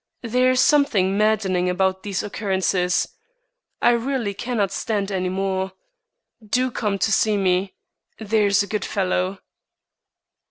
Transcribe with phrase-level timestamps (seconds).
[0.23, 3.07] There is something maddening about these occurrences.
[3.83, 5.73] I really cannot stand any more.
[6.43, 7.75] Do come to see me,
[8.17, 9.37] there's a good fellow."